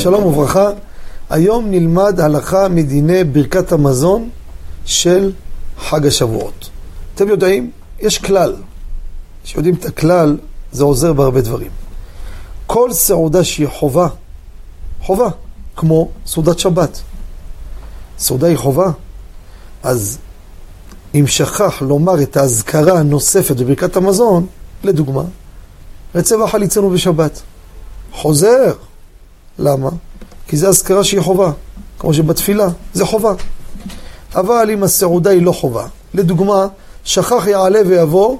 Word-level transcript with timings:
שלום 0.00 0.24
וברכה, 0.24 0.70
היום 1.30 1.70
נלמד 1.70 2.20
הלכה 2.20 2.68
מדיני 2.68 3.24
ברכת 3.24 3.72
המזון 3.72 4.28
של 4.84 5.32
חג 5.78 6.06
השבועות. 6.06 6.70
אתם 7.14 7.28
יודעים, 7.28 7.70
יש 8.00 8.18
כלל, 8.18 8.56
כשיודעים 9.44 9.74
את 9.74 9.84
הכלל 9.84 10.36
זה 10.72 10.84
עוזר 10.84 11.12
בהרבה 11.12 11.40
דברים. 11.40 11.70
כל 12.66 12.92
סעודה 12.92 13.44
שהיא 13.44 13.68
חובה, 13.68 14.08
חובה, 15.02 15.28
כמו 15.76 16.08
סעודת 16.26 16.58
שבת. 16.58 17.00
סעודה 18.18 18.46
היא 18.46 18.56
חובה, 18.56 18.90
אז 19.82 20.18
אם 21.14 21.26
שכח 21.26 21.82
לומר 21.82 22.22
את 22.22 22.36
האזכרה 22.36 22.98
הנוספת 22.98 23.56
בברכת 23.56 23.96
המזון, 23.96 24.46
לדוגמה, 24.84 25.22
רצה 26.14 26.38
וחליצנו 26.38 26.90
בשבת. 26.90 27.42
חוזר. 28.12 28.72
למה? 29.60 29.90
כי 30.48 30.56
זו 30.56 30.68
אזכרה 30.68 31.04
שהיא 31.04 31.20
חובה, 31.20 31.52
כמו 31.98 32.14
שבתפילה, 32.14 32.68
זה 32.92 33.06
חובה. 33.06 33.32
אבל 34.34 34.70
אם 34.72 34.82
הסעודה 34.82 35.30
היא 35.30 35.42
לא 35.42 35.52
חובה, 35.52 35.86
לדוגמה, 36.14 36.66
שכח 37.04 37.46
יעלה 37.46 37.80
ויבוא 37.86 38.38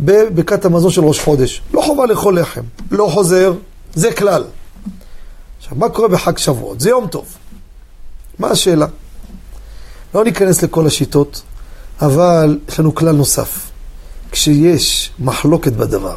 בברכת 0.00 0.64
המזון 0.64 0.90
של 0.90 1.04
ראש 1.04 1.20
חודש. 1.20 1.62
לא 1.74 1.82
חובה 1.82 2.06
לאכול 2.06 2.40
לחם, 2.40 2.60
לא 2.90 3.08
חוזר, 3.12 3.54
זה 3.94 4.12
כלל. 4.12 4.44
עכשיו, 5.58 5.76
מה 5.76 5.88
קורה 5.88 6.08
בחג 6.08 6.38
שבועות? 6.38 6.80
זה 6.80 6.90
יום 6.90 7.06
טוב. 7.06 7.24
מה 8.38 8.48
השאלה? 8.48 8.86
לא 10.14 10.24
ניכנס 10.24 10.62
לכל 10.62 10.86
השיטות, 10.86 11.42
אבל 12.02 12.58
יש 12.68 12.80
לנו 12.80 12.94
כלל 12.94 13.12
נוסף. 13.12 13.70
כשיש 14.32 15.10
מחלוקת 15.18 15.72
בדבר, 15.72 16.16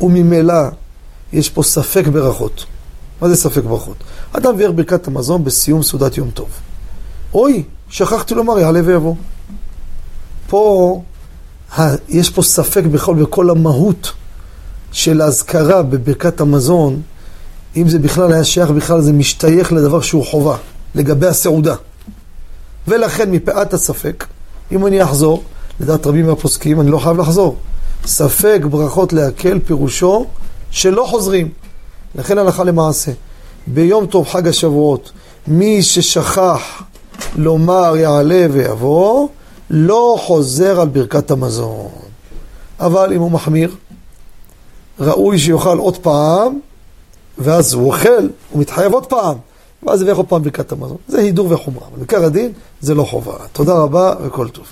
וממילא 0.00 0.54
יש 1.32 1.50
פה 1.50 1.62
ספק 1.62 2.06
ברכות. 2.06 2.64
מה 3.20 3.28
זה 3.28 3.36
ספק 3.36 3.64
ברכות? 3.64 3.96
אדם 4.32 4.56
בירך 4.56 4.72
ברכת 4.74 5.06
המזון 5.06 5.44
בסיום 5.44 5.82
סעודת 5.82 6.16
יום 6.16 6.30
טוב. 6.30 6.48
אוי, 7.34 7.62
שכחתי 7.88 8.34
לומר, 8.34 8.58
יעלה 8.58 8.80
ויבוא. 8.84 9.14
פה, 10.46 11.02
יש 12.08 12.30
פה 12.30 12.42
ספק 12.42 12.82
בכלל 12.84 13.14
בכל 13.14 13.50
המהות 13.50 14.12
של 14.92 15.20
האזכרה 15.20 15.82
בברכת 15.82 16.40
המזון, 16.40 17.02
אם 17.76 17.88
זה 17.88 17.98
בכלל 17.98 18.32
היה 18.32 18.44
שייך 18.44 18.70
בכלל, 18.70 19.00
זה 19.00 19.12
משתייך 19.12 19.72
לדבר 19.72 20.00
שהוא 20.00 20.26
חובה, 20.26 20.56
לגבי 20.94 21.26
הסעודה. 21.26 21.74
ולכן, 22.88 23.30
מפאת 23.30 23.74
הספק, 23.74 24.26
אם 24.72 24.86
אני 24.86 25.02
אחזור, 25.02 25.42
לדעת 25.80 26.06
רבים 26.06 26.26
מהפוסקים, 26.26 26.80
אני 26.80 26.90
לא 26.90 26.98
חייב 26.98 27.16
לחזור. 27.16 27.56
ספק 28.06 28.60
ברכות 28.70 29.12
להקל 29.12 29.58
פירושו 29.58 30.26
שלא 30.70 31.06
חוזרים. 31.10 31.48
לכן 32.18 32.38
הלכה 32.38 32.64
למעשה. 32.64 33.12
ביום 33.66 34.06
טוב 34.06 34.28
חג 34.28 34.48
השבועות, 34.48 35.12
מי 35.46 35.82
ששכח 35.82 36.82
לומר 37.36 37.96
יעלה 37.96 38.46
ויבוא, 38.50 39.28
לא 39.70 40.16
חוזר 40.20 40.80
על 40.80 40.88
ברכת 40.88 41.30
המזון. 41.30 41.88
אבל 42.80 43.12
אם 43.12 43.20
הוא 43.20 43.30
מחמיר, 43.30 43.74
ראוי 45.00 45.38
שיאכל 45.38 45.78
עוד 45.78 45.96
פעם, 45.96 46.58
ואז 47.38 47.72
הוא 47.72 47.86
אוכל, 47.86 48.28
הוא 48.50 48.60
מתחייב 48.60 48.92
עוד 48.92 49.06
פעם, 49.06 49.36
ואז 49.82 50.02
יברך 50.02 50.16
עוד 50.16 50.26
פעם 50.26 50.42
ברכת 50.42 50.72
המזון. 50.72 50.96
זה 51.08 51.18
הידור 51.18 51.52
וחומרה, 51.52 51.86
אבל 51.90 51.96
בעיקר 51.98 52.24
הדין 52.24 52.52
זה 52.80 52.94
לא 52.94 53.02
חובה. 53.02 53.34
תודה 53.52 53.74
רבה 53.74 54.14
וכל 54.22 54.48
טוב. 54.48 54.66